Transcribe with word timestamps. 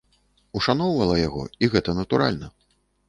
Ушаноўвала 0.59 1.19
яго, 1.27 1.43
і 1.63 1.71
гэта 1.75 1.97
натуральна. 2.01 2.53